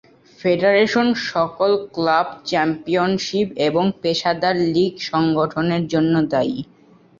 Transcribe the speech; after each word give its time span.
Federation 0.39 1.07
সকল 1.29 1.71
club 1.93 2.27
championship 2.45 3.47
এবং 3.67 3.85
পেশাদার 4.01 4.55
লীগ 4.73 4.93
সংগঠনের 5.09 5.83
জন্য 5.93 6.13
দায়ী। 6.31 6.57